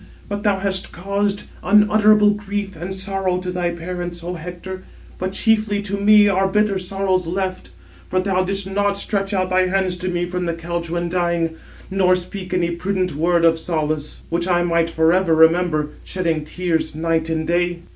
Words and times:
But 0.27 0.41
thou 0.41 0.57
hast 0.57 0.91
caused 0.91 1.43
unutterable 1.61 2.31
grief 2.31 2.75
and 2.75 2.91
sorrow 2.91 3.37
to 3.37 3.51
thy 3.51 3.69
parents, 3.69 4.23
O 4.23 4.33
Hector, 4.33 4.81
but 5.19 5.33
chiefly 5.33 5.79
to 5.83 5.95
me 5.95 6.27
are 6.27 6.47
bitter 6.47 6.79
sorrows 6.79 7.27
left. 7.27 7.69
For 8.07 8.19
thou 8.19 8.43
didst 8.43 8.67
not 8.67 8.97
stretch 8.97 9.31
out 9.31 9.51
thy 9.51 9.67
hands 9.67 9.95
to 9.97 10.09
me 10.09 10.25
from 10.25 10.47
the 10.47 10.55
couch 10.55 10.89
when 10.89 11.07
dying; 11.07 11.51
nor 11.91 12.15
speak 12.15 12.51
any 12.51 12.71
prudent 12.71 13.13
word 13.15 13.45
[of 13.45 13.59
solace], 13.59 14.23
which 14.29 14.47
I 14.47 14.63
might 14.63 14.89
for 14.89 15.13
ever 15.13 15.35
remember, 15.35 15.89
shedding 16.03 16.45
tears 16.45 16.95
night 16.95 17.29
and 17.29 17.45
day." 17.45 17.83